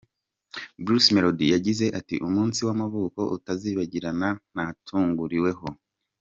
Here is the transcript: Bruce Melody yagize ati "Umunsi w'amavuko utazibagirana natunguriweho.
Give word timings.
Bruce 0.83 1.09
Melody 1.15 1.45
yagize 1.55 1.85
ati 1.99 2.15
"Umunsi 2.27 2.59
w'amavuko 2.67 3.21
utazibagirana 3.35 4.29
natunguriweho. 4.55 5.67